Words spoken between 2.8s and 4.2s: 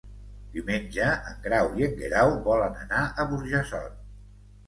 anar a Burjassot.